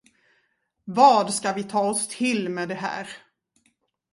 [0.85, 3.09] Vad ska vi ta oss till med det här?